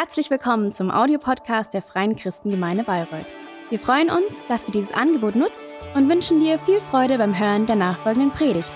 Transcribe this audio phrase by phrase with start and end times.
[0.00, 3.34] Herzlich willkommen zum Audiopodcast der Freien Christengemeinde Bayreuth.
[3.68, 7.66] Wir freuen uns, dass du dieses Angebot nutzt und wünschen dir viel Freude beim Hören
[7.66, 8.72] der nachfolgenden Predigt.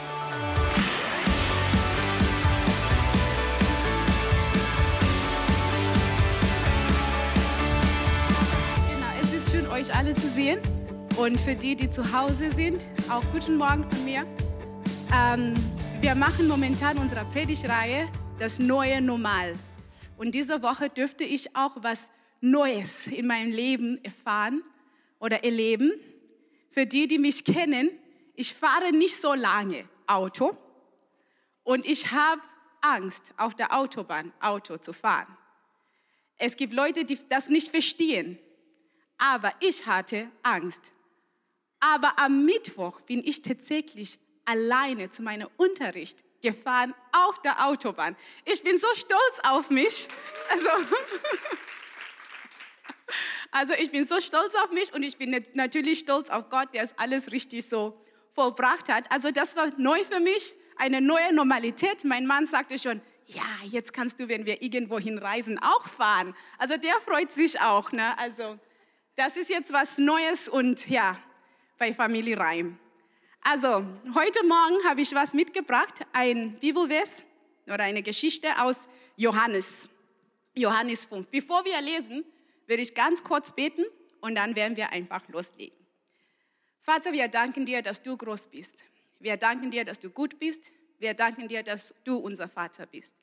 [8.90, 10.60] Genau, es ist schön, euch alle zu sehen.
[11.16, 14.26] Und für die, die zu Hause sind, auch guten Morgen von mir.
[15.10, 15.54] Ähm,
[16.02, 19.54] wir machen momentan unsere Predigtreihe Das neue Normal.
[20.16, 22.10] Und diese Woche dürfte ich auch was
[22.40, 24.62] Neues in meinem Leben erfahren
[25.18, 25.92] oder erleben.
[26.70, 27.90] Für die, die mich kennen,
[28.34, 30.56] ich fahre nicht so lange Auto
[31.62, 32.42] und ich habe
[32.80, 35.36] Angst, auf der Autobahn Auto zu fahren.
[36.36, 38.38] Es gibt Leute, die das nicht verstehen,
[39.18, 40.92] aber ich hatte Angst.
[41.80, 48.14] Aber am Mittwoch bin ich tatsächlich alleine zu meinem Unterricht gefahren auf der Autobahn.
[48.44, 50.08] Ich bin so stolz auf mich.
[50.50, 50.70] Also,
[53.50, 56.84] also ich bin so stolz auf mich und ich bin natürlich stolz auf Gott, der
[56.84, 57.98] es alles richtig so
[58.34, 59.10] vollbracht hat.
[59.10, 62.04] Also das war neu für mich, eine neue Normalität.
[62.04, 66.34] Mein Mann sagte schon, ja, jetzt kannst du, wenn wir irgendwo hinreisen, auch fahren.
[66.58, 67.90] Also der freut sich auch.
[67.90, 68.18] Ne?
[68.18, 68.58] Also
[69.16, 71.18] das ist jetzt was Neues und ja,
[71.78, 72.78] bei Familie Reim.
[73.46, 77.24] Also, heute Morgen habe ich was mitgebracht, ein Bibelvers
[77.66, 79.86] oder eine Geschichte aus Johannes.
[80.54, 81.28] Johannes 5.
[81.28, 82.24] Bevor wir lesen,
[82.66, 83.84] werde ich ganz kurz beten
[84.22, 85.76] und dann werden wir einfach loslegen.
[86.80, 88.82] Vater, wir danken dir, dass du groß bist.
[89.20, 90.72] Wir danken dir, dass du gut bist.
[90.98, 93.14] Wir danken dir, dass du unser Vater bist.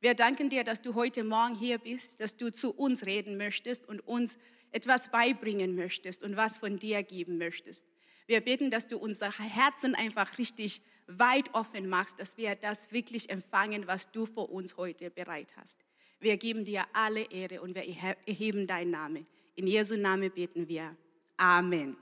[0.00, 3.88] Wir danken dir, dass du heute Morgen hier bist, dass du zu uns reden möchtest
[3.88, 4.38] und uns
[4.72, 7.86] etwas beibringen möchtest und was von dir geben möchtest.
[8.28, 13.30] Wir beten, dass du unser Herzen einfach richtig weit offen machst, dass wir das wirklich
[13.30, 15.78] empfangen, was du für uns heute bereit hast.
[16.20, 17.84] Wir geben dir alle Ehre und wir
[18.26, 19.26] erheben deinen Namen.
[19.54, 20.94] In Jesu Namen beten wir.
[21.38, 21.96] Amen.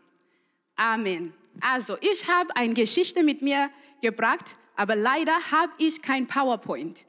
[0.74, 1.32] Amen.
[1.60, 3.70] Also, ich habe eine Geschichte mit mir
[4.03, 7.06] gebracht, aber leider habe ich kein PowerPoint.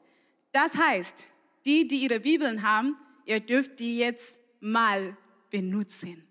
[0.51, 1.25] Das heißt,
[1.66, 2.95] die, die ihre Bibeln haben,
[3.25, 5.17] ihr dürft die jetzt mal
[5.50, 6.23] benutzen.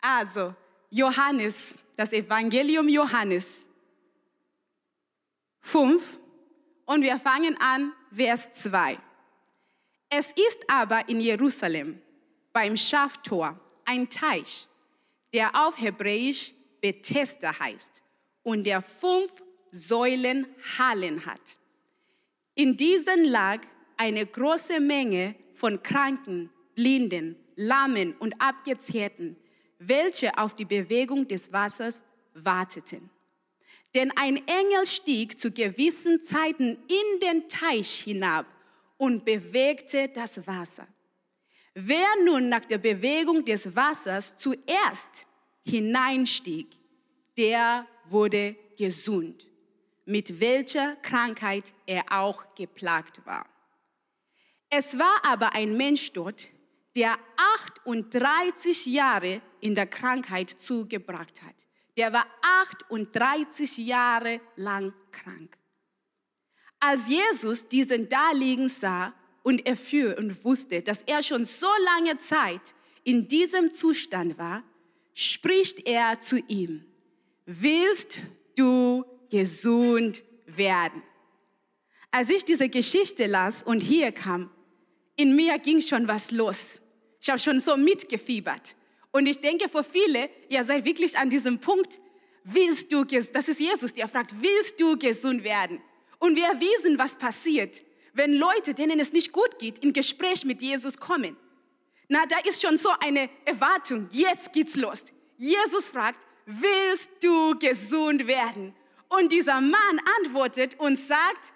[0.00, 0.54] Also,
[0.94, 3.66] Johannes, das Evangelium Johannes
[5.62, 6.20] 5
[6.84, 8.98] und wir fangen an, Vers 2.
[10.10, 11.98] Es ist aber in Jerusalem
[12.52, 14.68] beim Schaftor ein Teich,
[15.32, 16.52] der auf Hebräisch
[16.82, 18.02] Bethesda heißt
[18.42, 21.58] und der fünf Säulen Hallen hat.
[22.54, 23.62] In diesen lag
[23.96, 29.38] eine große Menge von Kranken, Blinden, Lahmen und Abgezehrten,
[29.88, 32.04] welche auf die Bewegung des Wassers
[32.34, 33.10] warteten.
[33.94, 38.46] Denn ein Engel stieg zu gewissen Zeiten in den Teich hinab
[38.96, 40.86] und bewegte das Wasser.
[41.74, 45.26] Wer nun nach der Bewegung des Wassers zuerst
[45.64, 46.68] hineinstieg,
[47.36, 49.46] der wurde gesund,
[50.04, 53.46] mit welcher Krankheit er auch geplagt war.
[54.68, 56.48] Es war aber ein Mensch dort,
[56.94, 57.18] der
[57.84, 61.54] 38 Jahre in der Krankheit zugebracht hat.
[61.96, 65.56] Der war 38 Jahre lang krank.
[66.80, 72.18] Als Jesus diesen da liegen sah und erfuhr und wusste, dass er schon so lange
[72.18, 74.62] Zeit in diesem Zustand war,
[75.14, 76.84] spricht er zu ihm,
[77.46, 78.18] willst
[78.56, 81.02] du gesund werden?
[82.10, 84.50] Als ich diese Geschichte las und hier kam,
[85.16, 86.81] in mir ging schon was los.
[87.22, 88.74] Ich habe schon so mitgefiebert.
[89.12, 92.00] Und ich denke, für viele, ihr seid wirklich an diesem Punkt,
[92.42, 95.80] willst du, das ist Jesus, der fragt, willst du gesund werden?
[96.18, 100.62] Und wir wissen, was passiert, wenn Leute, denen es nicht gut geht, in Gespräch mit
[100.62, 101.36] Jesus kommen.
[102.08, 105.04] Na, da ist schon so eine Erwartung, jetzt geht's los.
[105.36, 108.74] Jesus fragt, willst du gesund werden?
[109.08, 111.52] Und dieser Mann antwortet und sagt,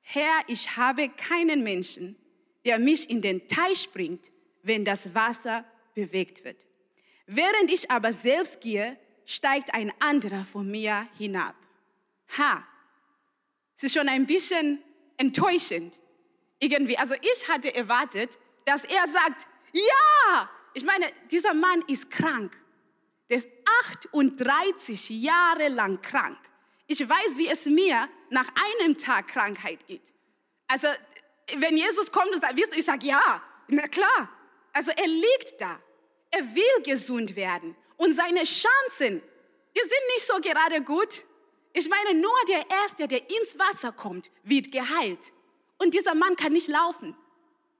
[0.00, 2.16] Herr, ich habe keinen Menschen,
[2.64, 4.30] der mich in den Teich bringt
[4.62, 5.64] wenn das Wasser
[5.94, 6.66] bewegt wird.
[7.26, 11.54] Während ich aber selbst gehe, steigt ein anderer von mir hinab.
[12.38, 12.66] Ha,
[13.76, 14.82] es ist schon ein bisschen
[15.16, 15.98] enttäuschend.
[16.58, 22.56] Irgendwie, also ich hatte erwartet, dass er sagt, ja, ich meine, dieser Mann ist krank.
[23.28, 23.48] Der ist
[23.84, 26.38] 38 Jahre lang krank.
[26.86, 28.48] Ich weiß, wie es mir nach
[28.80, 30.12] einem Tag Krankheit geht.
[30.66, 30.88] Also,
[31.56, 34.28] wenn Jesus kommt und sagt, wirst du, ich sage ja, na klar.
[34.72, 35.80] Also er liegt da.
[36.30, 37.76] Er will gesund werden.
[37.96, 39.22] Und seine Chancen,
[39.76, 41.24] die sind nicht so gerade gut.
[41.72, 45.32] Ich meine, nur der Erste, der ins Wasser kommt, wird geheilt.
[45.78, 47.16] Und dieser Mann kann nicht laufen.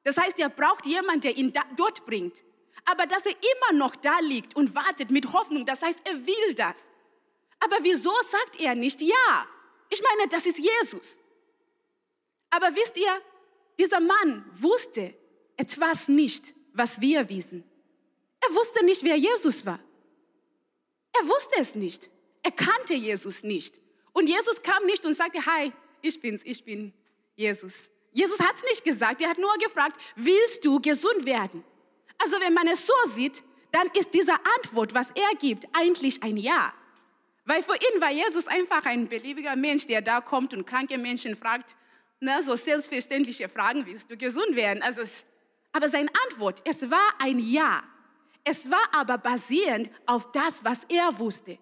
[0.04, 2.44] Das heißt, er braucht jemanden, der ihn da, dort bringt.
[2.84, 6.54] Aber dass er immer noch da liegt und wartet mit Hoffnung, das heißt, er will
[6.54, 6.90] das.
[7.60, 9.46] Aber wieso sagt er nicht ja?
[9.90, 11.20] Ich meine, das ist Jesus.
[12.48, 13.20] Aber wisst ihr,
[13.78, 15.14] dieser Mann wusste
[15.56, 17.64] etwas nicht, was wir wissen.
[18.40, 19.80] Er wusste nicht, wer Jesus war.
[21.12, 22.08] Er wusste es nicht.
[22.42, 23.80] Er kannte Jesus nicht.
[24.12, 25.72] Und Jesus kam nicht und sagte, hi,
[26.02, 26.92] ich bin's, ich bin
[27.36, 27.88] Jesus.
[28.12, 31.64] Jesus hat es nicht gesagt, er hat nur gefragt, willst du gesund werden?
[32.18, 36.36] Also wenn man es so sieht, dann ist diese Antwort, was er gibt, eigentlich ein
[36.36, 36.72] Ja.
[37.44, 41.34] Weil für ihn war Jesus einfach ein beliebiger Mensch, der da kommt und kranke Menschen
[41.34, 41.76] fragt,
[42.20, 44.82] ne, so selbstverständliche Fragen, willst du gesund werden?
[44.82, 45.24] Also es,
[45.72, 47.82] aber seine Antwort, es war ein Ja.
[48.42, 51.58] Es war aber basierend auf das, was er wusste.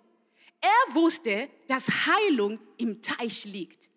[0.61, 3.89] Er wusste, dass Heilung im Teich liegt.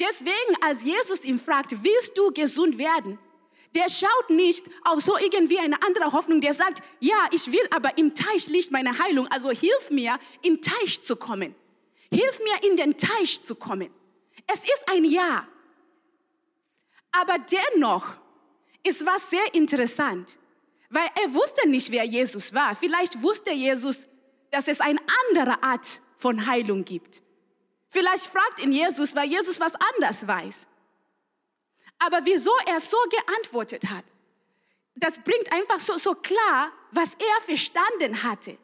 [0.00, 3.18] Deswegen, als Jesus ihn fragt, willst du gesund werden?
[3.74, 7.98] Der schaut nicht auf so irgendwie eine andere Hoffnung, der sagt, ja, ich will, aber
[7.98, 11.54] im Teich liegt meine Heilung, also hilf mir, in Teich zu kommen.
[12.12, 13.90] Hilf mir, in den Teich zu kommen.
[14.46, 15.48] Es ist ein Ja.
[17.10, 18.06] Aber dennoch
[18.84, 20.38] ist was sehr interessant,
[20.90, 22.76] weil er wusste nicht, wer Jesus war.
[22.76, 24.06] Vielleicht wusste Jesus,
[24.50, 27.22] dass es eine andere Art von Heilung gibt.
[27.88, 30.66] Vielleicht fragt ihn Jesus, weil Jesus was anders weiß.
[31.98, 34.04] Aber wieso er so geantwortet hat,
[34.96, 38.56] das bringt einfach so, so klar, was er verstanden hatte.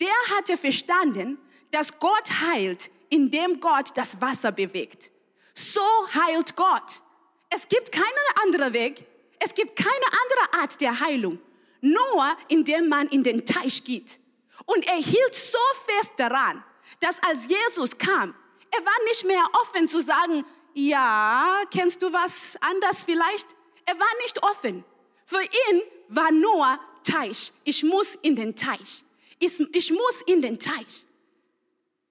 [0.00, 1.38] Der hatte verstanden,
[1.70, 5.10] dass Gott heilt, indem Gott das Wasser bewegt.
[5.54, 5.82] So
[6.14, 7.02] heilt Gott.
[7.50, 8.06] Es gibt keinen
[8.44, 9.06] anderen Weg.
[9.40, 11.38] Es gibt keine andere Art der Heilung.
[11.80, 14.18] Nur indem man in den Teich geht.
[14.66, 16.64] Und er hielt so fest daran,
[17.00, 18.34] dass als Jesus kam,
[18.70, 20.44] er war nicht mehr offen zu sagen,
[20.74, 23.48] ja, kennst du was anders vielleicht?
[23.86, 24.84] Er war nicht offen.
[25.24, 27.52] Für ihn war nur Teich.
[27.64, 29.04] Ich muss in den Teich.
[29.38, 31.06] Ich, ich muss in den Teich.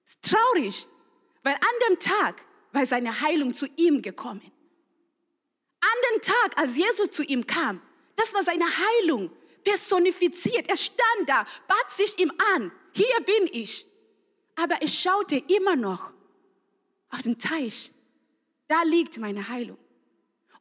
[0.06, 0.86] Ist traurig,
[1.42, 4.52] weil an dem Tag war seine Heilung zu ihm gekommen.
[5.80, 7.80] An dem Tag, als Jesus zu ihm kam,
[8.16, 9.30] das war seine Heilung
[9.64, 10.68] personifiziert.
[10.68, 12.72] Er stand da, bat sich ihm an.
[12.92, 13.86] Hier bin ich.
[14.56, 16.10] Aber er schaute immer noch
[17.10, 17.92] auf den Teich.
[18.66, 19.78] Da liegt meine Heilung.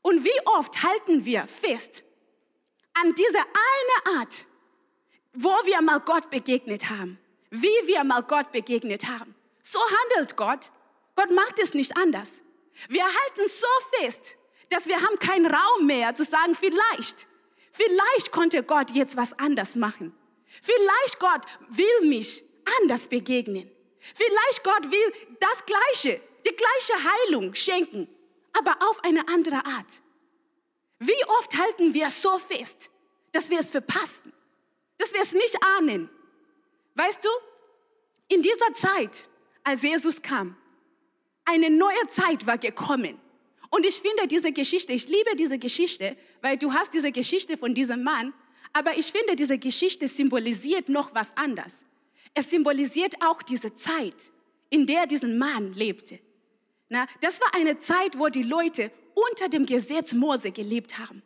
[0.01, 2.03] Und wie oft halten wir fest
[2.93, 4.45] an diese eine Art,
[5.33, 9.35] wo wir mal Gott begegnet haben, wie wir mal Gott begegnet haben.
[9.63, 10.71] So handelt Gott.
[11.15, 12.41] Gott macht es nicht anders.
[12.87, 13.67] Wir halten so
[13.97, 14.37] fest,
[14.69, 17.27] dass wir haben keinen Raum mehr zu sagen, vielleicht,
[17.71, 20.15] vielleicht konnte Gott jetzt was anders machen.
[20.61, 22.43] Vielleicht Gott will mich
[22.79, 23.69] anders begegnen.
[24.13, 28.07] Vielleicht Gott will das Gleiche, die gleiche Heilung schenken,
[28.53, 30.01] aber auf eine andere Art.
[30.99, 32.89] Wie oft halten wir so fest,
[33.31, 34.33] dass wir es verpassen,
[34.97, 36.09] dass wir es nicht ahnen.
[36.95, 37.29] Weißt du,
[38.29, 39.29] in dieser Zeit,
[39.63, 40.57] als Jesus kam,
[41.45, 43.19] eine neue Zeit war gekommen.
[43.69, 47.73] Und ich finde diese Geschichte, ich liebe diese Geschichte, weil du hast diese Geschichte von
[47.73, 48.33] diesem Mann,
[48.73, 51.85] aber ich finde diese Geschichte symbolisiert noch was anderes.
[52.33, 54.31] Es symbolisiert auch diese Zeit,
[54.69, 56.19] in der dieser Mann lebte.
[56.89, 61.21] Na, das war eine Zeit, wo die Leute unter dem Gesetz Mose gelebt haben.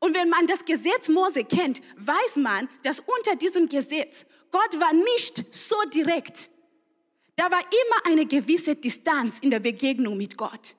[0.00, 4.92] Und wenn man das Gesetz Mose kennt, weiß man, dass unter diesem Gesetz Gott war
[4.92, 6.50] nicht so direkt.
[7.36, 10.76] Da war immer eine gewisse Distanz in der Begegnung mit Gott.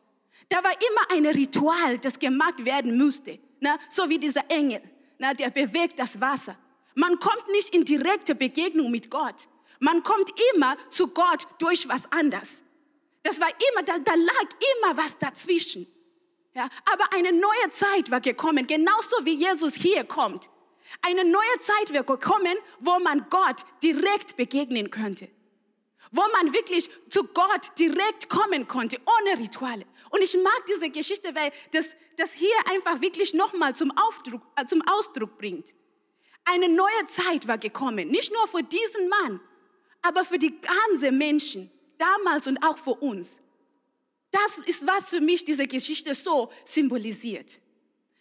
[0.50, 3.40] Da war immer ein Ritual, das gemacht werden musste.
[3.60, 4.82] Na, so wie dieser Engel,
[5.18, 6.56] na, der bewegt das Wasser.
[6.94, 9.48] Man kommt nicht in direkte Begegnung mit Gott.
[9.80, 12.64] Man kommt immer zu Gott durch was anderes.
[13.24, 15.88] Das war immer, da, da lag immer was dazwischen.
[16.54, 20.50] Ja, aber eine neue Zeit war gekommen, genauso wie Jesus hier kommt.
[21.02, 25.28] Eine neue Zeit wird gekommen, wo man Gott direkt begegnen könnte.
[26.12, 29.86] Wo man wirklich zu Gott direkt kommen konnte, ohne Rituale.
[30.10, 33.92] Und ich mag diese Geschichte, weil das, das hier einfach wirklich nochmal zum,
[34.56, 35.74] äh, zum Ausdruck bringt.
[36.46, 39.40] Eine neue Zeit war gekommen, nicht nur für diesen Mann,
[40.02, 43.42] aber für die ganzen Menschen, damals und auch für uns.
[44.32, 47.60] Das ist, was für mich diese Geschichte so symbolisiert.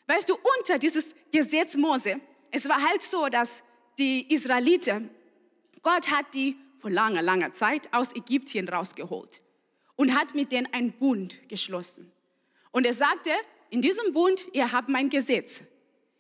[0.07, 3.63] Weißt du, unter dieses Gesetz Mose, es war halt so, dass
[3.99, 5.11] die Israeliten,
[5.83, 9.41] Gott hat die vor langer, langer Zeit aus Ägypten rausgeholt
[9.97, 12.13] und hat mit denen einen Bund geschlossen.
[12.73, 13.31] Und er sagte,
[13.71, 15.63] in diesem Bund, ihr habt mein Gesetz.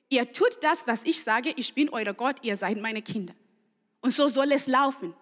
[0.08, 3.34] Ihr tut das, was ich sage, ich bin euer Gott, ihr seid meine Kinder.
[4.00, 5.12] Und so soll es laufen.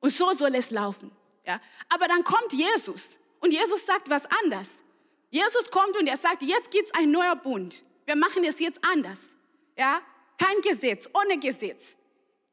[0.00, 1.12] Und so soll es laufen.
[1.46, 1.60] Ja?
[1.88, 4.82] Aber dann kommt Jesus und Jesus sagt was anderes.
[5.30, 7.84] Jesus kommt und er sagt, jetzt gibt es ein neuer Bund.
[8.04, 9.36] Wir machen es jetzt anders.
[9.78, 10.00] Ja?
[10.36, 11.94] Kein Gesetz, ohne Gesetz.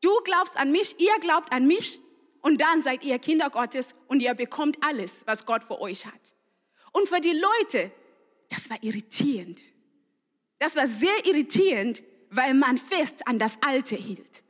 [0.03, 1.99] Du glaubst an mich, ihr glaubt an mich
[2.41, 6.35] und dann seid ihr Kinder Gottes und ihr bekommt alles, was Gott für euch hat.
[6.91, 7.89] Und für die Leute,
[8.49, 9.61] das war irritierend.
[10.59, 14.43] Das war sehr irritierend, weil man fest an das Alte hielt.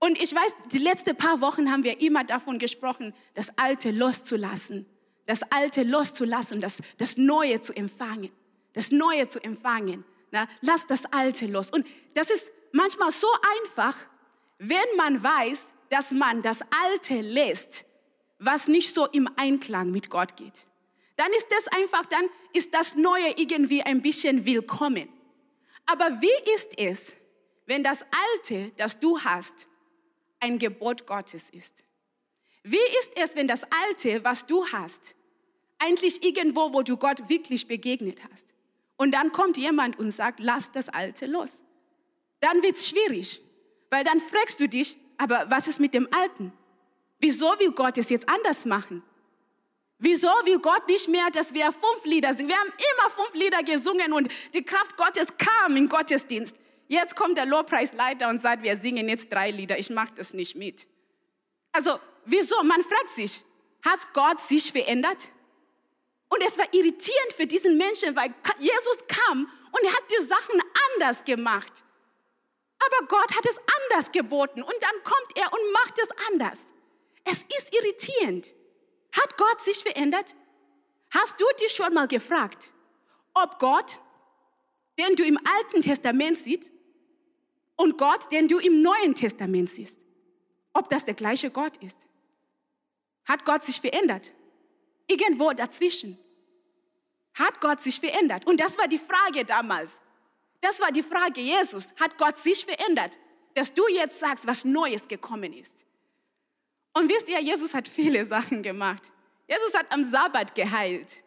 [0.00, 4.86] Und ich weiß, die letzten paar Wochen haben wir immer davon gesprochen, das Alte loszulassen,
[5.26, 8.32] das Alte loszulassen, das, das Neue zu empfangen,
[8.72, 10.04] das Neue zu empfangen.
[10.32, 11.70] Na, lass das Alte los.
[11.70, 13.28] Und das ist manchmal so
[13.62, 13.96] einfach,
[14.58, 17.84] wenn man weiß, dass man das Alte lässt,
[18.38, 20.66] was nicht so im Einklang mit Gott geht.
[21.16, 25.08] Dann ist das einfach, dann ist das Neue irgendwie ein bisschen willkommen.
[25.86, 27.14] Aber wie ist es,
[27.66, 29.68] wenn das Alte, das du hast,
[30.40, 31.84] ein Gebot Gottes ist?
[32.64, 35.14] Wie ist es, wenn das Alte, was du hast,
[35.78, 38.54] eigentlich irgendwo, wo du Gott wirklich begegnet hast?
[38.96, 41.62] Und dann kommt jemand und sagt, lass das Alte los.
[42.40, 43.40] Dann wird es schwierig,
[43.90, 46.52] weil dann fragst du dich, aber was ist mit dem Alten?
[47.20, 49.02] Wieso will Gott es jetzt anders machen?
[49.98, 52.48] Wieso will Gott nicht mehr, dass wir fünf Lieder singen?
[52.48, 56.56] Wir haben immer fünf Lieder gesungen und die Kraft Gottes kam im Gottesdienst.
[56.88, 59.78] Jetzt kommt der Lobpreisleiter und sagt, wir singen jetzt drei Lieder.
[59.78, 60.86] Ich mache das nicht mit.
[61.72, 62.62] Also, wieso?
[62.62, 63.44] Man fragt sich,
[63.82, 65.28] hat Gott sich verändert?
[66.28, 70.60] Und es war irritierend für diesen Menschen, weil Jesus kam und hat die Sachen
[70.90, 71.83] anders gemacht.
[72.78, 76.72] Aber Gott hat es anders geboten und dann kommt er und macht es anders.
[77.24, 78.54] Es ist irritierend.
[79.12, 80.34] Hat Gott sich verändert?
[81.10, 82.72] Hast du dich schon mal gefragt,
[83.32, 84.00] ob Gott,
[84.98, 86.70] den du im Alten Testament siehst,
[87.76, 89.98] und Gott, den du im Neuen Testament siehst,
[90.72, 91.98] ob das der gleiche Gott ist?
[93.24, 94.32] Hat Gott sich verändert?
[95.06, 96.18] Irgendwo dazwischen.
[97.34, 98.46] Hat Gott sich verändert?
[98.46, 100.00] Und das war die Frage damals.
[100.64, 101.92] Das war die Frage Jesus.
[102.00, 103.18] Hat Gott sich verändert?
[103.54, 105.84] Dass du jetzt sagst, was Neues gekommen ist.
[106.94, 109.02] Und wisst ihr, Jesus hat viele Sachen gemacht.
[109.46, 111.22] Jesus hat am Sabbat geheilt.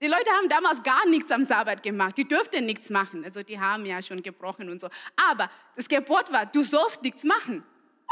[0.00, 2.16] Die Leute haben damals gar nichts am Sabbat gemacht.
[2.16, 3.22] Die dürften nichts machen.
[3.22, 4.88] Also die haben ja schon gebrochen und so.
[5.30, 7.62] Aber das Gebot war, du sollst nichts machen.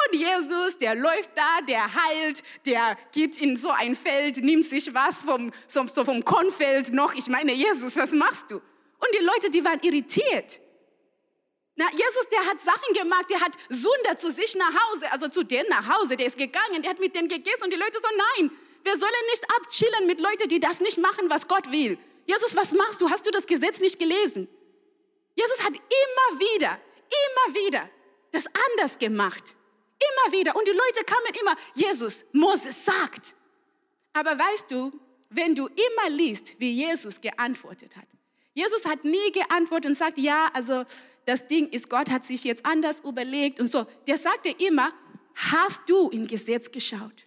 [0.07, 4.93] Und Jesus, der läuft da, der heilt, der geht in so ein Feld, nimmt sich
[4.93, 7.15] was vom, so, so vom Kornfeld noch.
[7.15, 8.61] Ich meine, Jesus, was machst du?
[9.01, 10.61] Und die Leute, die waren irritiert.
[11.77, 15.43] Na, Jesus, der hat Sachen gemacht, der hat Sünder zu sich nach Hause, also zu
[15.43, 18.09] denen nach Hause, der ist gegangen, der hat mit denen gegessen und die Leute so,
[18.37, 18.51] nein,
[18.85, 21.99] wir sollen nicht abchillen mit Leuten, die das nicht machen, was Gott will.
[22.27, 23.11] Jesus, was machst du?
[23.11, 24.49] Hast du das Gesetz nicht gelesen?
[25.35, 26.79] Jesus hat immer wieder,
[27.09, 27.91] immer wieder
[28.33, 29.57] das anders gemacht.
[29.99, 30.57] Immer wieder.
[30.57, 33.35] Und die Leute kamen immer, Jesus, Moses sagt.
[34.13, 34.93] Aber weißt du,
[35.29, 38.07] wenn du immer liest, wie Jesus geantwortet hat.
[38.55, 40.85] Jesus hat nie geantwortet und sagt, ja, also
[41.27, 43.87] das Ding ist, Gott hat sich jetzt anders überlegt und so.
[44.07, 44.93] Der sagte immer,
[45.35, 47.27] hast du im Gesetz geschaut?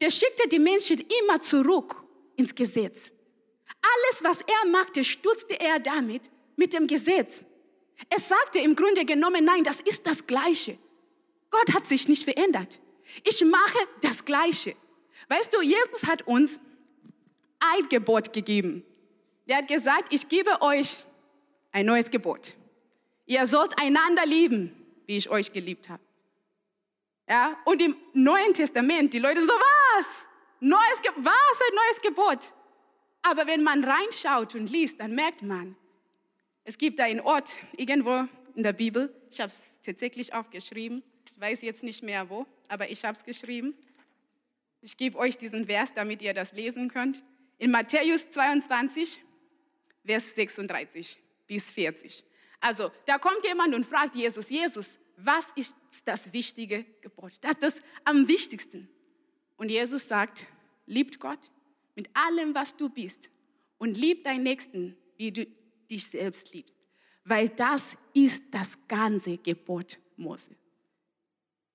[0.00, 2.02] Der schickte die Menschen immer zurück
[2.36, 3.10] ins Gesetz.
[3.82, 7.44] Alles, was er machte, stützte er damit mit dem Gesetz.
[8.08, 10.78] Es sagte im Grunde genommen, nein, das ist das Gleiche.
[11.50, 12.80] Gott hat sich nicht verändert.
[13.24, 14.74] Ich mache das Gleiche.
[15.28, 16.60] Weißt du, Jesus hat uns
[17.60, 18.84] ein Gebot gegeben.
[19.46, 21.06] Er hat gesagt, ich gebe euch
[21.72, 22.54] ein neues Gebot.
[23.26, 24.74] Ihr sollt einander lieben,
[25.06, 26.02] wie ich euch geliebt habe.
[27.28, 30.26] Ja, und im Neuen Testament, die Leute so, was?
[30.60, 32.52] Neues was ein neues Gebot?
[33.22, 35.76] Aber wenn man reinschaut und liest, dann merkt man,
[36.64, 41.40] es gibt da einen Ort irgendwo in der Bibel, ich habe es tatsächlich aufgeschrieben, ich
[41.40, 43.74] weiß jetzt nicht mehr wo, aber ich habe es geschrieben.
[44.80, 47.22] Ich gebe euch diesen Vers, damit ihr das lesen könnt.
[47.58, 49.22] In Matthäus 22,
[50.04, 52.24] Vers 36 bis 40.
[52.60, 57.32] Also da kommt jemand und fragt Jesus, Jesus, was ist das wichtige Gebot?
[57.42, 58.88] Das ist das am wichtigsten.
[59.56, 60.46] Und Jesus sagt,
[60.86, 61.50] liebt Gott
[61.94, 63.30] mit allem, was du bist
[63.78, 65.46] und lieb deinen Nächsten, wie du
[65.90, 66.76] dich selbst liebst.
[67.24, 70.56] Weil das ist das ganze Gebot Mose.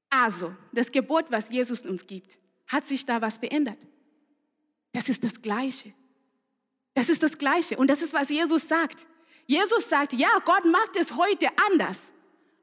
[0.10, 3.80] Also, das Gebot, was Jesus uns gibt, hat sich da was verändert?
[4.92, 5.94] Das ist das Gleiche.
[6.98, 7.78] Das ist das Gleiche.
[7.78, 9.08] Und das ist, was Jesus sagt.
[9.46, 12.12] Jesus sagt, ja, Gott macht es heute anders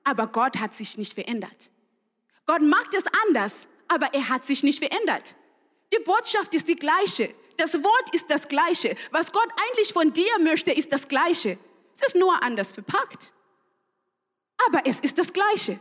[0.04, 1.70] aber Gott hat sich nicht verändert.
[2.46, 5.34] Gott macht es anders, aber er hat sich nicht verändert.
[5.92, 7.34] Die Botschaft ist die gleiche.
[7.56, 8.96] Das Wort ist das gleiche.
[9.10, 11.58] Was Gott eigentlich von dir möchte, ist das gleiche.
[11.96, 13.32] Es ist nur anders verpackt.
[14.66, 15.78] Aber es ist das gleiche.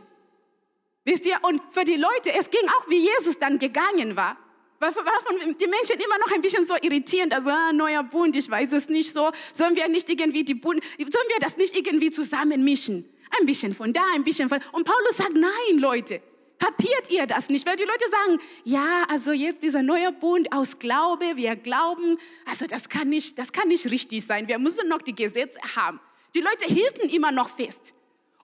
[1.04, 4.38] Wisst ihr, und für die Leute, es ging auch, wie Jesus dann gegangen war.
[4.80, 8.72] Warum die Menschen immer noch ein bisschen so irritierend, also ah, neuer Bund, ich weiß
[8.72, 9.30] es nicht so.
[9.52, 13.08] Sollen wir nicht irgendwie die Bund, sollen wir das nicht irgendwie zusammenmischen?
[13.40, 14.60] Ein bisschen von da, ein bisschen von.
[14.72, 16.20] Und Paulus sagt, nein, Leute,
[16.58, 17.66] kapiert ihr das nicht?
[17.66, 22.66] Weil die Leute sagen, ja, also jetzt dieser neue Bund aus Glaube, wir glauben, also
[22.66, 24.48] das kann nicht, das kann nicht richtig sein.
[24.48, 26.00] Wir müssen noch die Gesetze haben.
[26.34, 27.94] Die Leute hielten immer noch fest.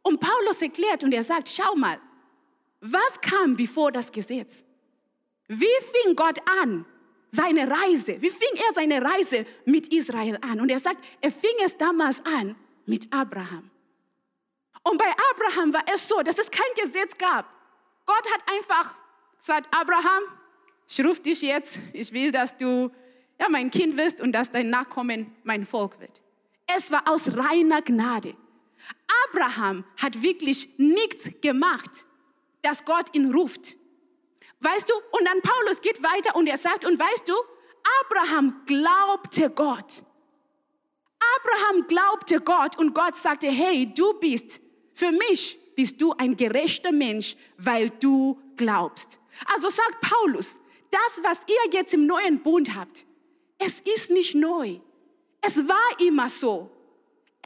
[0.03, 2.01] Und Paulus erklärt und er sagt, schau mal,
[2.81, 4.65] was kam bevor das Gesetz?
[5.53, 6.87] Wie fing Gott an
[7.33, 8.23] seine Reise?
[8.23, 10.61] Wie fing er seine Reise mit Israel an?
[10.61, 12.55] Und er sagt, er fing es damals an
[12.87, 13.69] mit Abraham.
[14.85, 17.53] Und bei Abraham war es so, dass es kein Gesetz gab.
[18.07, 18.95] Gott hat einfach
[19.41, 20.23] gesagt, Abraham,
[20.89, 22.93] ich rufe dich jetzt, ich will, dass du
[23.41, 26.23] ja, mein Kind wirst und dass dein Nachkommen mein Volk wird.
[26.77, 28.37] Es war aus reiner Gnade.
[29.27, 32.07] Abraham hat wirklich nichts gemacht,
[32.63, 33.80] dass Gott ihn ruft.
[34.61, 37.35] Weißt du, und dann Paulus geht weiter und er sagt, und weißt du,
[38.03, 40.05] Abraham glaubte Gott.
[41.37, 44.61] Abraham glaubte Gott und Gott sagte, hey, du bist,
[44.95, 49.19] für mich bist du ein gerechter Mensch, weil du glaubst.
[49.47, 50.59] Also sagt Paulus,
[50.91, 53.07] das, was ihr jetzt im neuen Bund habt,
[53.59, 54.81] es ist nicht neu.
[55.41, 56.71] Es war immer so.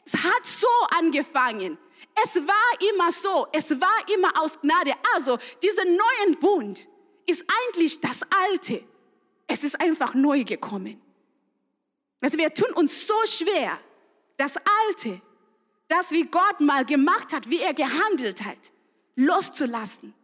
[0.04, 0.66] Es hat so
[0.96, 1.78] angefangen.
[2.22, 3.46] Es war immer so.
[3.52, 4.94] Es war immer aus Gnade.
[5.14, 6.88] Also, dieser neuen Bund,
[7.26, 8.82] ist eigentlich das Alte.
[9.46, 11.00] Es ist einfach neu gekommen.
[12.20, 13.78] Also wir tun uns so schwer,
[14.36, 15.20] das Alte,
[15.88, 18.72] das wie Gott mal gemacht hat, wie er gehandelt hat,
[19.14, 20.14] loszulassen.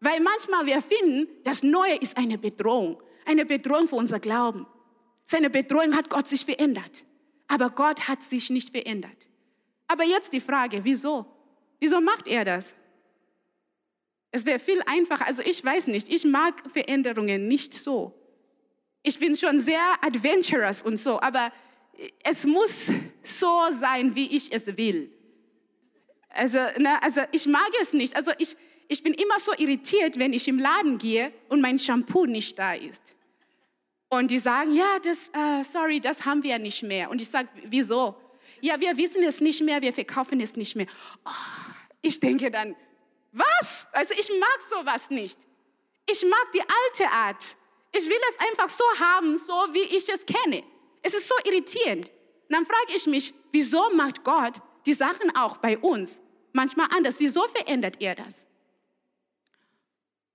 [0.00, 4.66] Weil manchmal wir finden, das Neue ist eine Bedrohung, eine Bedrohung für unser Glauben.
[5.24, 7.04] Seine Bedrohung hat Gott sich verändert.
[7.48, 9.28] Aber Gott hat sich nicht verändert.
[9.88, 11.26] Aber jetzt die Frage, wieso?
[11.80, 12.74] Wieso macht er das?
[14.30, 15.26] Es wäre viel einfacher.
[15.26, 18.14] Also ich weiß nicht, ich mag Veränderungen nicht so.
[19.02, 21.52] Ich bin schon sehr adventurous und so, aber
[22.22, 22.90] es muss
[23.22, 25.10] so sein, wie ich es will.
[26.28, 28.14] Also, ne, also ich mag es nicht.
[28.16, 28.56] Also ich,
[28.88, 32.74] ich bin immer so irritiert, wenn ich im Laden gehe und mein Shampoo nicht da
[32.74, 33.16] ist.
[34.10, 37.10] Und die sagen, ja, das, uh, sorry, das haben wir nicht mehr.
[37.10, 38.16] Und ich sage, wieso?
[38.60, 40.86] Ja, wir wissen es nicht mehr, wir verkaufen es nicht mehr.
[41.24, 41.30] Oh,
[42.00, 42.74] ich denke dann,
[43.32, 43.86] was?
[43.92, 45.38] Also ich mag sowas nicht.
[46.10, 47.56] Ich mag die alte Art.
[47.92, 50.62] Ich will es einfach so haben, so wie ich es kenne.
[51.02, 52.08] Es ist so irritierend.
[52.08, 56.20] Und dann frage ich mich, wieso macht Gott die Sachen auch bei uns
[56.52, 57.20] manchmal anders?
[57.20, 58.46] Wieso verändert er das?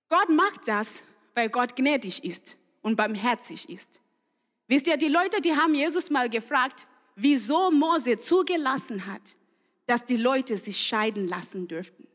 [0.08, 1.02] Gott macht das,
[1.34, 4.00] weil Gott gnädig ist und barmherzig ist.
[4.68, 9.36] Wisst ihr, die Leute, die haben Jesus mal gefragt, wieso Mose zugelassen hat,
[9.86, 12.06] dass die Leute sich scheiden lassen dürften.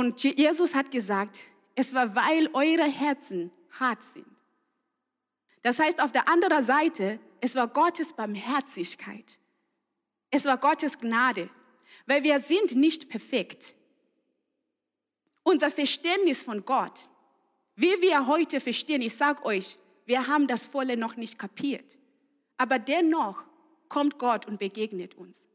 [0.00, 1.40] Und Jesus hat gesagt,
[1.74, 4.24] es war, weil eure Herzen hart sind.
[5.60, 9.38] Das heißt, auf der anderen Seite, es war Gottes Barmherzigkeit.
[10.30, 11.50] Es war Gottes Gnade,
[12.06, 13.74] weil wir sind nicht perfekt.
[15.42, 17.10] Unser Verständnis von Gott,
[17.76, 21.98] wie wir heute verstehen, ich sage euch, wir haben das Volle noch nicht kapiert.
[22.56, 23.44] Aber dennoch
[23.90, 25.50] kommt Gott und begegnet uns.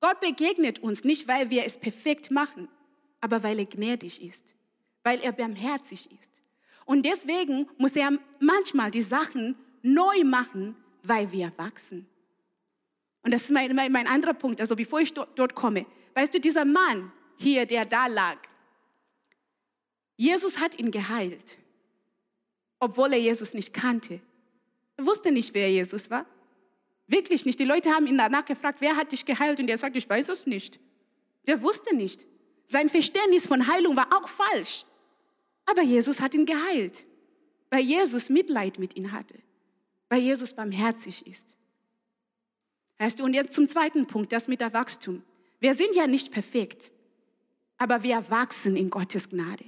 [0.00, 2.68] Gott begegnet uns nicht, weil wir es perfekt machen,
[3.20, 4.54] aber weil er gnädig ist,
[5.02, 6.30] weil er barmherzig ist.
[6.84, 12.06] Und deswegen muss er manchmal die Sachen neu machen, weil wir wachsen.
[13.22, 15.86] Und das ist mein, mein, mein anderer Punkt, also bevor ich dort, dort komme.
[16.14, 18.38] Weißt du, dieser Mann hier, der da lag,
[20.16, 21.58] Jesus hat ihn geheilt,
[22.78, 24.20] obwohl er Jesus nicht kannte.
[24.96, 26.26] Er wusste nicht, wer Jesus war.
[27.06, 27.58] Wirklich nicht.
[27.58, 29.60] Die Leute haben ihn danach gefragt, wer hat dich geheilt?
[29.60, 30.78] Und er sagt, ich weiß es nicht.
[31.46, 32.26] Der wusste nicht.
[32.70, 34.84] Sein Verständnis von Heilung war auch falsch.
[35.66, 37.04] Aber Jesus hat ihn geheilt,
[37.68, 39.34] weil Jesus Mitleid mit ihm hatte,
[40.08, 41.56] weil Jesus barmherzig ist.
[42.98, 45.24] Weißt du, und jetzt zum zweiten Punkt, das mit der Wachstum.
[45.58, 46.92] Wir sind ja nicht perfekt,
[47.76, 49.64] aber wir wachsen in Gottes Gnade.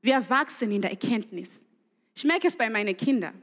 [0.00, 1.66] Wir wachsen in der Erkenntnis.
[2.14, 3.42] Ich merke es bei meinen Kindern.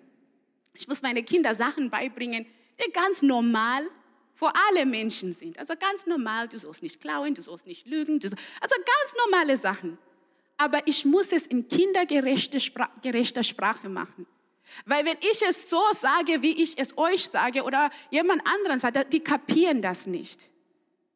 [0.73, 2.47] Ich muss meinen Kindern Sachen beibringen,
[2.83, 3.87] die ganz normal
[4.35, 5.57] vor alle Menschen sind.
[5.57, 9.57] Also ganz normal, du sollst nicht klauen, du sollst nicht lügen, sollst, also ganz normale
[9.57, 9.97] Sachen.
[10.57, 12.89] Aber ich muss es in kindergerechter Spra
[13.41, 14.27] Sprache machen.
[14.85, 19.13] Weil wenn ich es so sage, wie ich es euch sage oder jemand anderen sagt,
[19.13, 20.49] die kapieren das nicht.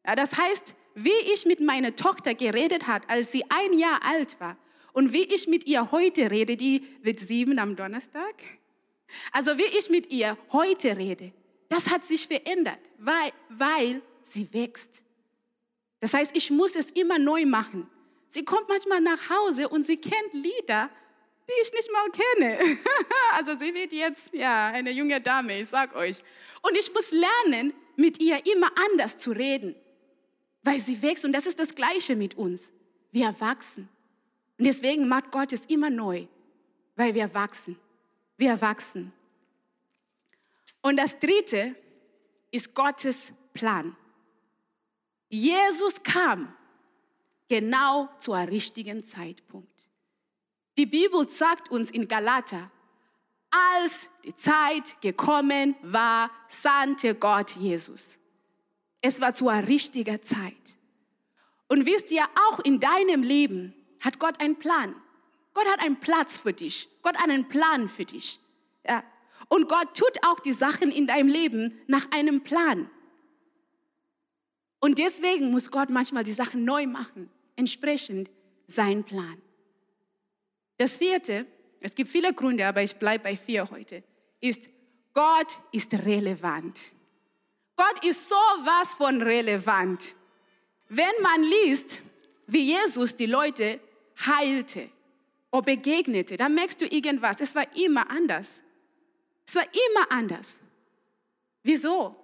[0.06, 4.40] Ja, das heißt, wie ich mit meiner Tochter geredet hat, als sie ein Jahr alt
[4.40, 4.56] war
[4.92, 8.34] und wie ich mit ihr heute rede, die wird sieben am Donnerstag.
[9.32, 11.32] Also wie ich mit ihr heute rede,
[11.70, 15.02] das hat sich verändert, weil, weil sie wächst.
[16.00, 17.88] Das heißt, ich muss es immer neu machen.
[18.28, 20.90] Sie kommt manchmal nach Hause und sie kennt Lieder
[21.50, 22.78] die ich nicht mal kenne.
[23.32, 26.22] Also sie wird jetzt ja eine junge Dame, ich sag euch.
[26.62, 29.76] Und ich muss lernen, mit ihr immer anders zu reden,
[30.62, 31.24] weil sie wächst.
[31.24, 32.72] Und das ist das Gleiche mit uns.
[33.12, 33.88] Wir wachsen.
[34.58, 36.26] Und deswegen macht Gott es immer neu,
[36.96, 37.78] weil wir wachsen.
[38.36, 39.12] Wir wachsen.
[40.82, 41.74] Und das Dritte
[42.50, 43.96] ist Gottes Plan.
[45.28, 46.54] Jesus kam
[47.48, 49.88] genau zu einem richtigen Zeitpunkt.
[50.76, 52.70] Die Bibel sagt uns in Galater,
[53.50, 58.18] als die Zeit gekommen war, sandte Gott Jesus.
[59.00, 60.78] Es war zu einer richtigen Zeit.
[61.68, 64.94] Und wisst ihr, auch in deinem Leben hat Gott einen Plan.
[65.54, 66.88] Gott hat einen Platz für dich.
[67.02, 68.40] Gott hat einen Plan für dich.
[68.86, 69.02] Ja.
[69.50, 72.88] Und Gott tut auch die Sachen in deinem Leben nach einem Plan.
[74.78, 78.30] Und deswegen muss Gott manchmal die Sachen neu machen, entsprechend
[78.68, 79.42] sein Plan.
[80.78, 81.46] Das vierte,
[81.80, 84.04] es gibt viele Gründe, aber ich bleibe bei vier heute,
[84.40, 84.70] ist,
[85.12, 86.78] Gott ist relevant.
[87.74, 90.14] Gott ist so was von relevant.
[90.88, 92.02] Wenn man liest,
[92.46, 93.80] wie Jesus die Leute
[94.24, 94.88] heilte
[95.50, 97.40] oder begegnete, dann merkst du irgendwas.
[97.40, 98.62] Es war immer anders.
[99.50, 100.60] Es war immer anders.
[101.64, 102.14] Wieso?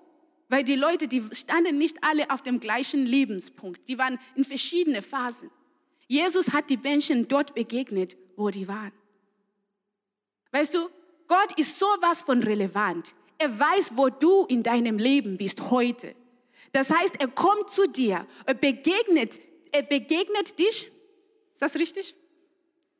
[0.48, 3.88] Weil die Leute, die standen nicht alle auf dem gleichen Lebenspunkt.
[3.88, 5.50] Die waren in verschiedene Phasen.
[6.06, 8.92] Jesus hat die Menschen dort begegnet, wo die waren.
[10.52, 10.88] Weißt du,
[11.26, 13.12] Gott ist sowas von relevant.
[13.38, 16.14] Er weiß, wo du in deinem Leben bist heute.
[16.70, 19.40] Das heißt, er kommt zu dir, er begegnet,
[19.72, 20.92] er begegnet dich.
[21.52, 22.14] Ist das richtig?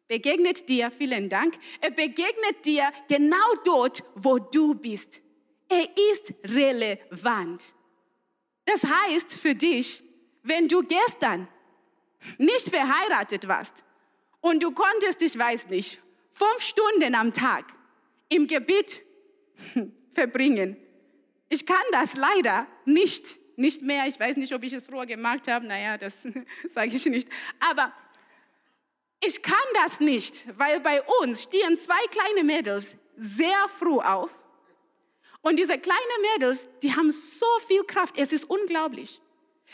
[0.08, 1.58] Begegnet dir, vielen Dank.
[1.80, 5.20] Er begegnet dir genau dort, wo du bist.
[5.68, 7.74] Er ist relevant.
[8.64, 10.02] Das heißt für dich,
[10.42, 11.48] wenn du gestern
[12.38, 13.84] nicht verheiratet warst
[14.40, 17.74] und du konntest, ich weiß nicht, fünf Stunden am Tag
[18.28, 19.04] im Gebet
[20.12, 20.76] verbringen.
[21.48, 24.06] Ich kann das leider nicht, nicht mehr.
[24.06, 25.66] Ich weiß nicht, ob ich es früher gemacht habe.
[25.66, 26.26] Naja, das
[26.68, 27.28] sage ich nicht.
[27.58, 27.92] Aber
[29.20, 34.30] ich kann das nicht, weil bei uns stehen zwei kleine Mädels sehr früh auf.
[35.42, 38.18] Und diese kleinen Mädels, die haben so viel Kraft.
[38.18, 39.20] Es ist unglaublich.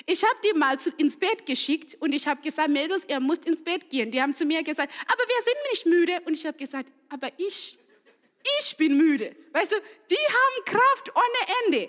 [0.07, 3.63] Ich habe die mal ins Bett geschickt und ich habe gesagt, Mädels, ihr müsst ins
[3.63, 4.11] Bett gehen.
[4.11, 6.21] Die haben zu mir gesagt, aber wir sind nicht müde.
[6.25, 7.79] Und ich habe gesagt, aber ich,
[8.61, 9.35] ich bin müde.
[9.53, 9.77] Weißt du,
[10.11, 11.89] die haben Kraft ohne Ende.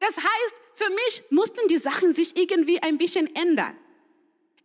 [0.00, 3.76] Das heißt, für mich mussten die Sachen sich irgendwie ein bisschen ändern.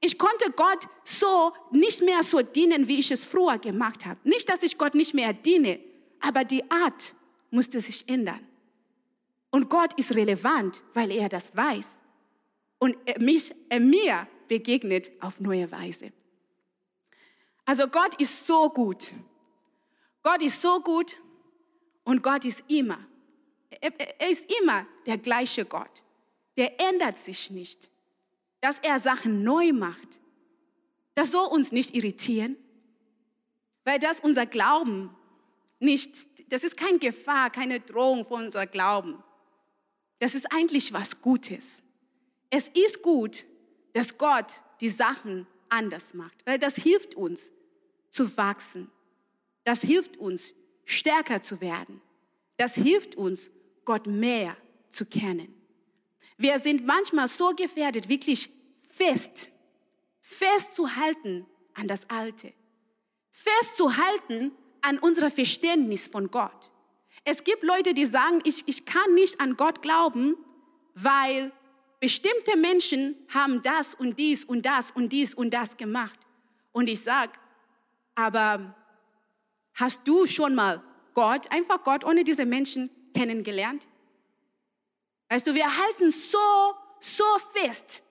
[0.02, 4.20] Ich konnte Gott so nicht mehr so dienen, wie ich es früher gemacht habe.
[4.24, 5.80] Nicht, dass ich Gott nicht mehr diene,
[6.20, 7.16] aber die Art
[7.50, 8.46] musste sich ändern.
[9.52, 11.98] Und Gott ist relevant, weil er das weiß
[12.80, 16.12] und er mich, er mir begegnet auf neue Weise.
[17.66, 19.12] Also Gott ist so gut.
[20.22, 21.18] Gott ist so gut
[22.04, 23.00] und Gott ist immer.
[23.82, 26.04] Er ist immer der gleiche Gott.
[26.58, 27.90] Der ändert sich nicht.
[28.66, 30.20] Dass er Sachen neu macht,
[31.14, 32.58] das soll uns nicht irritieren,
[33.84, 35.16] weil das unser Glauben
[35.80, 39.24] nicht, das ist keine Gefahr, keine Drohung von unserem Glauben.
[40.18, 41.84] Das ist eigentlich was Gutes.
[42.50, 43.46] Es ist gut,
[43.94, 47.52] dass Gott die Sachen anders macht, weil das hilft uns
[48.10, 48.90] zu wachsen.
[49.64, 52.02] Das hilft uns stärker zu werden.
[52.58, 53.52] Das hilft uns,
[53.86, 54.58] Gott mehr
[54.90, 55.54] zu kennen.
[56.38, 58.50] Wir sind manchmal so gefährdet, wirklich
[58.90, 59.50] fest,
[60.22, 62.54] festzuhalten an das Alte,
[63.32, 66.72] festzuhalten an unser Verständnis von Gott.
[67.24, 70.36] Es gibt Leute, die sagen, ich, ich kann nicht an Gott glauben,
[70.94, 71.52] weil
[72.00, 76.20] bestimmte Menschen haben das und dies und das und dies und das gemacht.
[76.72, 77.32] Und ich sage,
[78.14, 78.76] aber
[79.74, 80.84] hast du schon mal
[81.14, 83.88] Gott, einfach Gott ohne diese Menschen kennengelernt?
[85.30, 88.04] Weißt du, wir halten so, so fest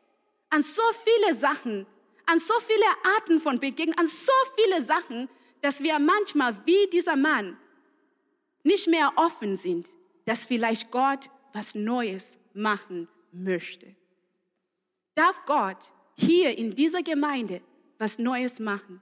[0.50, 1.84] an so viele Sachen,
[2.26, 5.28] an so viele Arten von Begegnungen, an so viele Sachen,
[5.62, 7.58] dass wir manchmal wie dieser Mann
[8.62, 9.90] nicht mehr offen sind,
[10.24, 13.94] dass vielleicht Gott was Neues machen möchte.
[15.16, 17.60] Darf Gott hier in dieser Gemeinde
[17.98, 19.00] was Neues machen?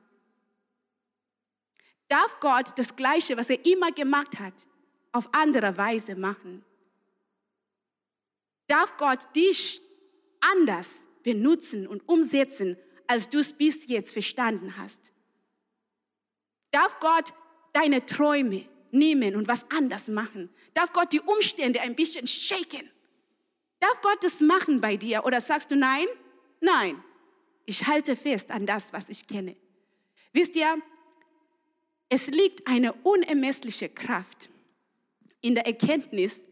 [2.08, 4.54] Darf Gott das Gleiche, was er immer gemacht hat,
[5.12, 6.64] auf andere Weise machen?
[8.72, 9.82] Darf Gott dich
[10.40, 15.12] anders benutzen und umsetzen, als du es bis jetzt verstanden hast?
[16.70, 17.34] Darf Gott
[17.74, 20.48] deine Träume nehmen und was anders machen?
[20.72, 22.90] Darf Gott die Umstände ein bisschen shaken?
[23.78, 25.26] Darf Gott das machen bei dir?
[25.26, 26.06] Oder sagst du nein?
[26.62, 27.04] Nein.
[27.66, 29.54] Ich halte fest an das, was ich kenne.
[30.32, 30.80] Wisst ihr,
[32.08, 34.48] Es liegt eine unermessliche Kraft
[35.42, 36.42] in der Erkenntnis,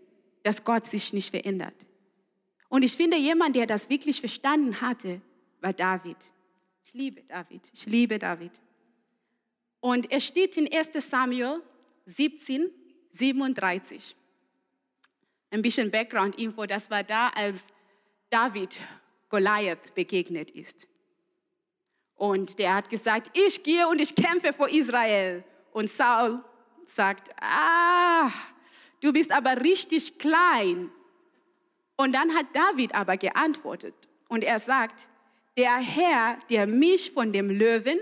[0.43, 1.87] dass Gott sich nicht verändert.
[2.71, 5.21] Und ich finde, jemand, der das wirklich verstanden hatte,
[5.61, 6.17] war David.
[6.85, 7.71] Ich liebe David.
[7.75, 8.53] Ich liebe David.
[9.81, 11.63] Und es steht in 1 Samuel
[12.07, 12.71] 17,
[13.11, 14.17] 37.
[15.51, 17.67] Ein bisschen Background-Info, das war da, als
[18.31, 18.79] David
[19.29, 20.87] Goliath begegnet ist.
[22.15, 25.43] Und der hat gesagt, ich gehe und ich kämpfe vor Israel.
[25.73, 26.45] Und Saul
[26.87, 28.31] sagt, ah,
[29.01, 30.91] du bist aber richtig klein.
[32.01, 33.95] Und dann hat David aber geantwortet
[34.29, 35.11] und er sagt,
[35.59, 37.99] der Herr, der mich von dem Löwen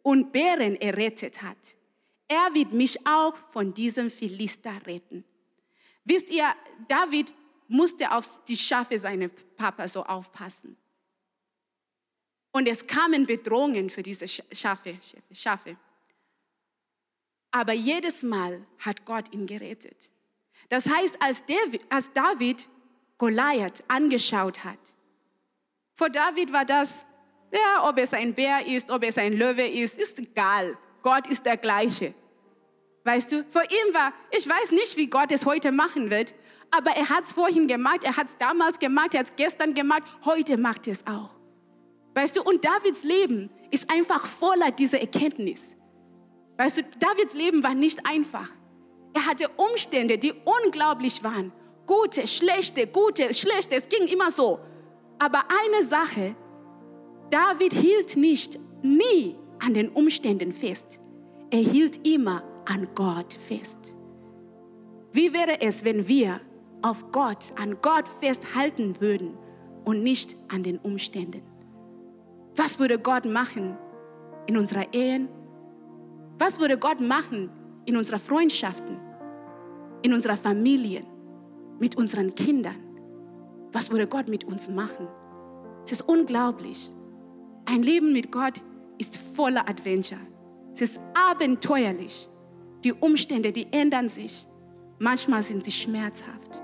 [0.00, 1.58] und Bären errettet hat,
[2.26, 5.24] er wird mich auch von diesem Philister retten.
[6.04, 6.46] Wisst ihr,
[6.88, 7.34] David
[7.66, 10.78] musste auf die Schafe seines Papa so aufpassen.
[12.50, 14.98] Und es kamen Bedrohungen für diese Schafe.
[15.32, 15.76] Schafe.
[17.50, 20.10] Aber jedes Mal hat Gott ihn gerettet.
[20.70, 22.66] Das heißt, als David, als David
[23.18, 24.78] Goliath angeschaut hat,
[25.94, 27.04] vor David war das,
[27.52, 30.78] ja, ob es ein Bär ist, ob es ein Löwe ist, ist egal.
[31.02, 32.14] Gott ist der gleiche.
[33.04, 36.34] Weißt du, vor ihm war, ich weiß nicht, wie Gott es heute machen wird,
[36.70, 39.74] aber er hat es vorhin gemacht, er hat es damals gemacht, er hat es gestern
[39.74, 41.30] gemacht, heute macht er es auch.
[42.14, 45.76] Weißt du, und Davids Leben ist einfach voller dieser Erkenntnis.
[46.58, 48.50] Weißt du, Davids Leben war nicht einfach.
[49.14, 51.52] Er hatte Umstände, die unglaublich waren.
[51.88, 54.60] Gute, schlechte, gute, schlechte, es ging immer so.
[55.18, 56.36] Aber eine Sache,
[57.30, 61.00] David hielt nicht, nie an den Umständen fest.
[61.50, 63.96] Er hielt immer an Gott fest.
[65.12, 66.42] Wie wäre es, wenn wir
[66.82, 69.38] auf Gott, an Gott festhalten würden
[69.86, 71.42] und nicht an den Umständen?
[72.54, 73.78] Was würde Gott machen
[74.46, 75.28] in unserer Ehen?
[76.38, 77.50] Was würde Gott machen
[77.86, 78.98] in unserer Freundschaften,
[80.02, 81.06] in unserer Familien,
[81.78, 82.76] mit unseren Kindern?
[83.72, 85.08] Was würde Gott mit uns machen?
[85.84, 86.92] Es ist unglaublich.
[87.66, 88.60] Ein Leben mit Gott
[88.98, 90.20] ist voller Adventure.
[90.74, 92.28] Es ist abenteuerlich.
[92.84, 94.46] Die Umstände, die ändern sich.
[94.98, 96.62] Manchmal sind sie schmerzhaft.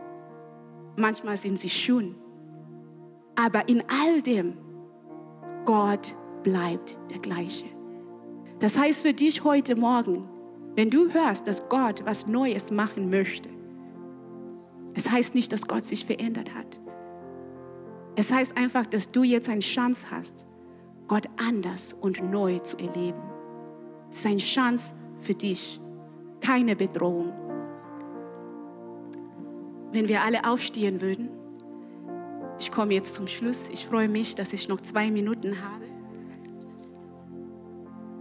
[0.96, 2.14] Manchmal sind sie schön.
[3.34, 4.54] Aber in all dem,
[5.64, 7.66] Gott bleibt der gleiche.
[8.60, 10.28] Das heißt für dich heute Morgen,
[10.76, 13.48] wenn du hörst, dass Gott was Neues machen möchte,
[14.94, 16.78] es heißt nicht, dass Gott sich verändert hat.
[18.16, 20.46] Es heißt einfach, dass du jetzt eine Chance hast,
[21.08, 23.20] Gott anders und neu zu erleben.
[24.10, 25.80] Es ist eine Chance für dich,
[26.40, 27.32] keine Bedrohung.
[29.90, 31.28] Wenn wir alle aufstehen würden,
[32.60, 33.68] ich komme jetzt zum Schluss.
[33.70, 35.84] Ich freue mich, dass ich noch zwei Minuten habe.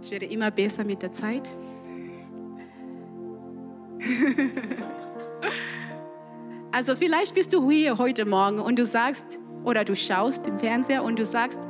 [0.02, 1.56] Ich werde immer besser mit der Zeit.
[6.74, 11.04] also vielleicht bist du hier heute Morgen und du sagst, oder du schaust im Fernseher
[11.04, 11.60] und du sagst,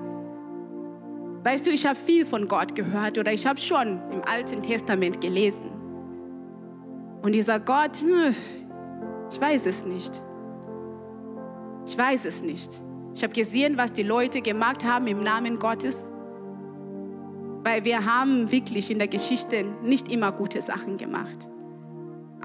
[1.43, 5.21] weißt du, ich habe viel von Gott gehört oder ich habe schon im Alten Testament
[5.21, 5.71] gelesen.
[7.21, 8.35] Und dieser Gott, hm,
[9.31, 10.23] ich weiß es nicht.
[11.87, 12.83] Ich weiß es nicht.
[13.15, 16.11] Ich habe gesehen, was die Leute gemacht haben im Namen Gottes.
[17.63, 21.47] Weil wir haben wirklich in der Geschichte nicht immer gute Sachen gemacht.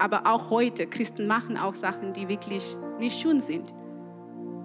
[0.00, 3.74] Aber auch heute, Christen machen auch Sachen, die wirklich nicht schön sind.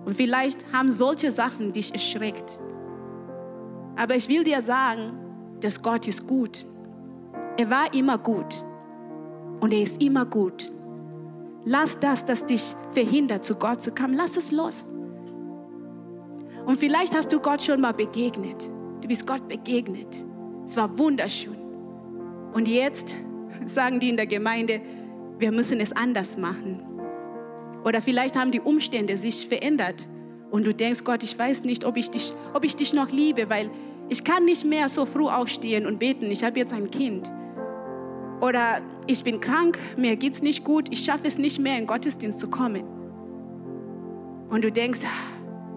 [0.05, 2.59] Und vielleicht haben solche Sachen dich erschreckt.
[3.97, 5.11] Aber ich will dir sagen,
[5.59, 6.65] dass Gott ist gut.
[7.57, 8.63] Er war immer gut.
[9.59, 10.71] Und er ist immer gut.
[11.65, 14.93] Lass das, das dich verhindert, zu Gott zu kommen, lass es los.
[16.65, 18.69] Und vielleicht hast du Gott schon mal begegnet.
[19.01, 20.25] Du bist Gott begegnet.
[20.65, 21.57] Es war wunderschön.
[22.53, 23.17] Und jetzt
[23.65, 24.81] sagen die in der Gemeinde,
[25.39, 26.81] wir müssen es anders machen.
[27.83, 30.07] Oder vielleicht haben die Umstände sich verändert
[30.51, 33.49] und du denkst, Gott, ich weiß nicht, ob ich dich, ob ich dich noch liebe,
[33.49, 33.69] weil
[34.09, 36.29] ich kann nicht mehr so früh aufstehen und beten.
[36.31, 37.31] Ich habe jetzt ein Kind.
[38.41, 41.87] Oder ich bin krank, mir geht es nicht gut, ich schaffe es nicht mehr, in
[41.87, 42.83] Gottesdienst zu kommen.
[44.49, 45.01] Und du denkst,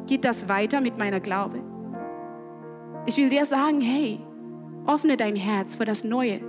[0.06, 1.62] geht das weiter mit meiner Glaube?
[3.06, 4.20] Ich will dir sagen, hey,
[4.86, 6.40] öffne dein Herz für das Neue,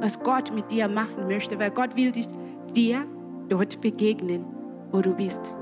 [0.00, 2.26] was Gott mit dir machen möchte, weil Gott will dich,
[2.74, 3.04] dir
[3.48, 4.58] dort begegnen
[4.92, 5.56] wo du bist.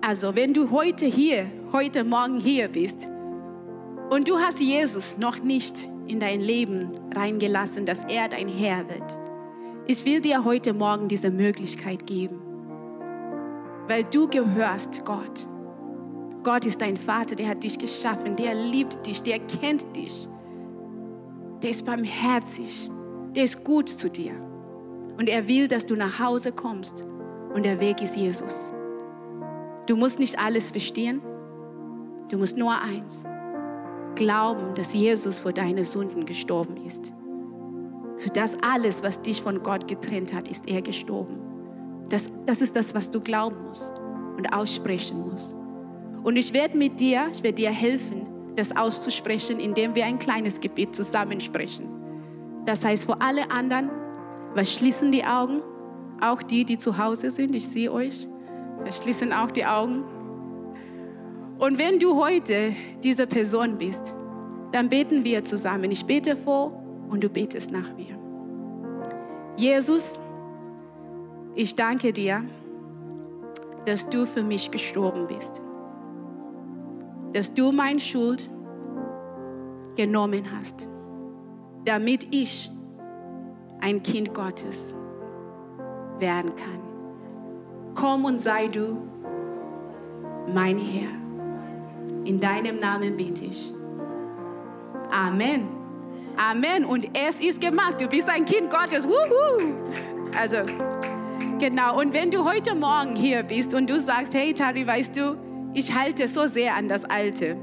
[0.00, 3.08] Also, wenn du heute hier, heute Morgen hier bist
[4.10, 9.18] und du hast Jesus noch nicht in dein Leben reingelassen, dass er dein Herr wird,
[9.86, 12.40] ich will dir heute Morgen diese Möglichkeit geben,
[13.88, 15.46] weil du gehörst Gott.
[16.44, 20.28] Gott ist dein Vater, der hat dich geschaffen, der liebt dich, der kennt dich,
[21.62, 22.90] der ist barmherzig,
[23.34, 24.47] der ist gut zu dir.
[25.18, 27.04] Und er will, dass du nach Hause kommst.
[27.52, 28.72] Und der Weg ist Jesus.
[29.86, 31.20] Du musst nicht alles verstehen.
[32.30, 33.24] Du musst nur eins.
[34.14, 37.12] Glauben, dass Jesus für deine Sünden gestorben ist.
[38.18, 41.38] Für das alles, was dich von Gott getrennt hat, ist er gestorben.
[42.10, 43.92] Das, das ist das, was du glauben musst
[44.36, 45.56] und aussprechen musst.
[46.22, 48.26] Und ich werde mit dir, ich werde dir helfen,
[48.56, 51.88] das auszusprechen, indem wir ein kleines Gebet zusammensprechen.
[52.66, 53.88] Das heißt, für alle anderen,
[54.54, 55.62] wir schließen die Augen,
[56.20, 58.26] auch die, die zu Hause sind, ich sehe euch,
[58.82, 60.04] wir schließen auch die Augen.
[61.58, 64.14] Und wenn du heute diese Person bist,
[64.72, 65.90] dann beten wir zusammen.
[65.90, 66.72] Ich bete vor
[67.08, 68.18] und du betest nach mir.
[69.56, 70.20] Jesus,
[71.54, 72.44] ich danke dir,
[73.86, 75.62] dass du für mich gestorben bist,
[77.32, 78.48] dass du meine Schuld
[79.96, 80.88] genommen hast,
[81.84, 82.70] damit ich
[83.80, 84.94] ein Kind Gottes
[86.18, 86.80] werden kann.
[87.94, 88.96] Komm und sei du
[90.52, 91.10] mein Herr.
[92.24, 93.72] In deinem Namen bete ich.
[95.10, 95.68] Amen.
[96.36, 96.84] Amen.
[96.84, 98.00] Und es ist gemacht.
[98.00, 99.06] Du bist ein Kind Gottes.
[99.06, 99.74] Wuhu.
[100.38, 100.58] Also,
[101.58, 101.98] genau.
[101.98, 105.36] Und wenn du heute Morgen hier bist und du sagst, hey Tari, weißt du,
[105.74, 107.56] ich halte so sehr an das Alte.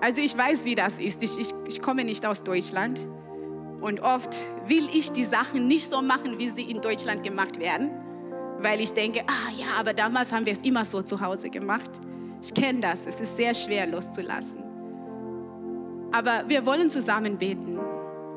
[0.00, 1.22] Also ich weiß, wie das ist.
[1.22, 3.06] Ich, ich, ich komme nicht aus Deutschland.
[3.82, 4.36] Und oft
[4.68, 7.90] will ich die Sachen nicht so machen, wie sie in Deutschland gemacht werden.
[8.60, 11.90] Weil ich denke, ah ja, aber damals haben wir es immer so zu Hause gemacht.
[12.40, 13.06] Ich kenne das.
[13.06, 14.62] Es ist sehr schwer loszulassen.
[16.12, 17.80] Aber wir wollen zusammen beten,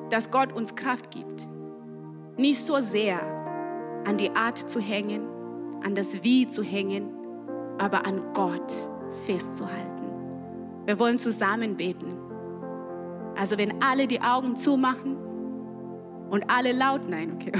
[0.09, 1.47] dass Gott uns Kraft gibt.
[2.37, 3.19] Nicht so sehr
[4.05, 5.27] an die Art zu hängen,
[5.83, 7.07] an das Wie zu hängen,
[7.77, 8.73] aber an Gott
[9.27, 10.05] festzuhalten.
[10.85, 12.17] Wir wollen zusammen beten.
[13.35, 15.17] Also wenn alle die Augen zumachen
[16.29, 17.51] und alle laut, nein, okay,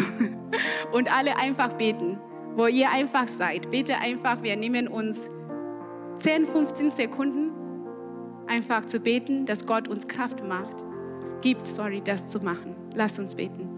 [0.92, 2.20] und alle einfach beten,
[2.56, 3.70] wo ihr einfach seid.
[3.70, 5.30] Bitte einfach, wir nehmen uns
[6.18, 7.52] 10, 15 Sekunden
[8.48, 10.86] einfach zu beten, dass Gott uns Kraft macht,
[11.42, 12.76] gibt, sorry, das zu machen.
[12.96, 13.75] Lass uns beten.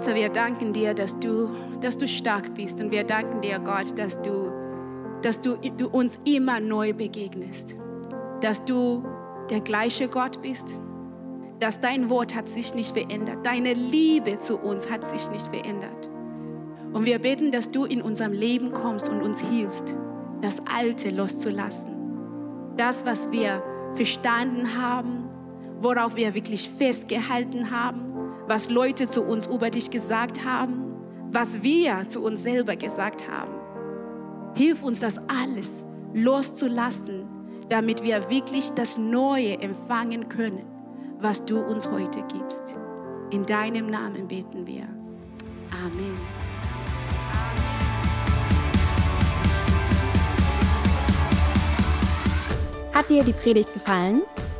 [0.00, 1.50] Vater, wir danken dir, dass du,
[1.82, 4.50] dass du stark bist und wir danken dir, Gott, dass du,
[5.20, 7.76] dass du, du uns immer neu begegnest,
[8.40, 9.04] dass du
[9.50, 10.80] der gleiche Gott bist,
[11.58, 13.44] dass dein Wort hat sich nicht verändert.
[13.44, 16.08] Deine Liebe zu uns hat sich nicht verändert.
[16.94, 19.98] Und wir beten, dass du in unserem Leben kommst und uns hilfst,
[20.40, 21.92] das Alte loszulassen.
[22.78, 25.28] Das, was wir verstanden haben,
[25.82, 28.09] worauf wir wirklich festgehalten haben,
[28.50, 30.84] was Leute zu uns über dich gesagt haben,
[31.30, 33.54] was wir zu uns selber gesagt haben.
[34.54, 37.26] Hilf uns, das alles loszulassen,
[37.68, 40.70] damit wir wirklich das Neue empfangen können
[41.22, 42.76] was du uns heute gibst.
[43.30, 44.88] In deinem Namen beten wir.
[45.70, 46.18] Amen.
[52.92, 54.22] Hat dir die Predigt gefallen?